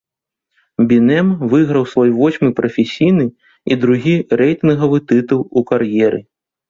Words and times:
Бінэм 0.91 1.27
выйграў 1.51 1.83
свой 1.91 2.09
восьмы 2.19 2.49
прафесійны 2.59 3.25
і 3.75 3.77
другі 3.85 4.15
рэйтынгавы 4.43 4.97
тытул 5.13 5.45
у 5.61 5.65
кар'еры. 5.75 6.19